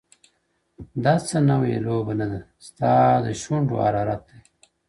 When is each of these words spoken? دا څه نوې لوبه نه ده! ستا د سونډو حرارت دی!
دا 1.03 1.13
څه 1.27 1.37
نوې 1.49 1.75
لوبه 1.85 2.13
نه 2.19 2.27
ده! 2.31 2.39
ستا 2.65 2.93
د 3.25 3.27
سونډو 3.41 3.75
حرارت 3.85 4.21
دی! 4.29 4.39